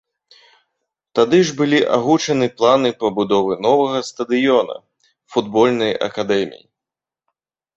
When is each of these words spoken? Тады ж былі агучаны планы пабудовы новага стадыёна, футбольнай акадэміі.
Тады 1.19 1.39
ж 1.49 1.53
былі 1.59 1.79
агучаны 1.97 2.47
планы 2.61 2.89
пабудовы 3.03 3.53
новага 3.67 3.99
стадыёна, 4.09 4.75
футбольнай 5.37 5.93
акадэміі. 6.09 6.65